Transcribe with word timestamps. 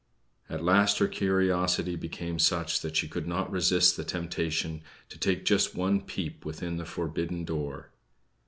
At 0.49 0.63
last 0.63 0.97
her 0.97 1.07
curiosity 1.07 1.95
became 1.95 2.39
such 2.39 2.81
that 2.81 2.95
she 2.95 3.07
could 3.07 3.27
not 3.27 3.51
resist 3.51 3.95
the 3.97 4.03
temptation 4.03 4.81
to 5.09 5.19
take 5.19 5.45
just 5.45 5.75
one 5.75 6.01
peep 6.01 6.43
within 6.43 6.77
the 6.77 6.85
forbidden 6.85 7.45
door. 7.45 7.91